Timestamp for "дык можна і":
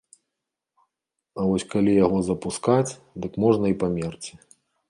3.27-3.81